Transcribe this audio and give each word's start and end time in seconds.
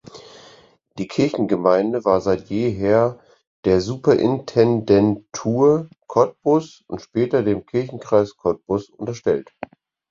Die 0.97 1.07
Kirchengemeinde 1.07 2.03
war 2.05 2.21
seit 2.21 2.49
jeher 2.49 3.19
der 3.65 3.81
Superintendentur 3.81 5.91
Cottbus 6.07 6.83
und 6.87 7.03
später 7.03 7.43
dem 7.43 7.67
Kirchenkreis 7.67 8.35
Cottbus 8.35 8.89
unterstellt. 8.89 9.53